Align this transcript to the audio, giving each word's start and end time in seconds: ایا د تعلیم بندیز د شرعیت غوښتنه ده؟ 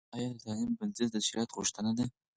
ایا 0.15 0.27
د 0.33 0.35
تعلیم 0.43 0.71
بندیز 0.79 1.09
د 1.13 1.17
شرعیت 1.27 1.49
غوښتنه 1.57 1.91
ده؟ 1.97 2.05